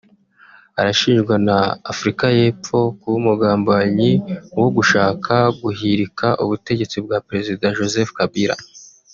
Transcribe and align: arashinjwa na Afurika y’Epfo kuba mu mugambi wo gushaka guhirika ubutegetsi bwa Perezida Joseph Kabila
arashinjwa 0.79 1.35
na 1.47 1.57
Afurika 1.91 2.25
y’Epfo 2.37 2.77
kuba 2.99 3.15
mu 3.17 3.23
mugambi 3.27 4.09
wo 4.59 4.67
gushaka 4.75 5.33
guhirika 5.61 6.27
ubutegetsi 6.43 6.95
bwa 7.05 7.17
Perezida 7.27 7.73
Joseph 7.77 8.13
Kabila 8.17 8.55